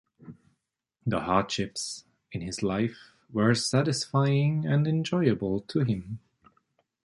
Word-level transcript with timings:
The 1.05 1.19
hardships 1.19 2.05
in 2.31 2.41
his 2.41 2.63
life 2.63 3.11
were 3.31 3.53
satisfying 3.53 4.65
and 4.65 4.87
enjoyable 4.87 5.59
to 5.69 5.81
him. 5.81 6.17